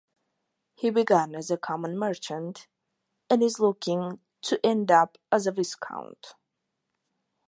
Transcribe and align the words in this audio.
He 0.73 0.89
began 0.89 1.35
as 1.35 1.51
a 1.51 1.57
common 1.59 1.95
merchant 1.95 2.67
and 3.29 3.43
is 3.43 3.59
looking 3.59 4.19
to 4.41 4.59
end 4.65 4.89
up 4.89 5.19
as 5.31 5.45
a 5.45 5.51
Viscount. 5.51 6.33